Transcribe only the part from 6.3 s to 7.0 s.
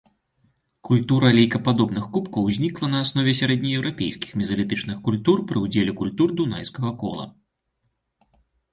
дунайскага